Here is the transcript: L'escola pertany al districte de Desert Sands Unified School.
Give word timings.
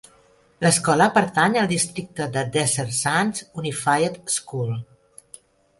L'escola 0.63 1.07
pertany 1.17 1.59
al 1.63 1.69
districte 1.73 2.27
de 2.39 2.45
Desert 2.57 2.99
Sands 3.03 3.47
Unified 3.65 4.21
School. 4.39 4.77